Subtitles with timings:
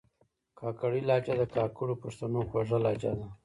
[0.59, 3.27] کاکړۍ لهجه د کاکړو پښتنو خوږه لهجه ده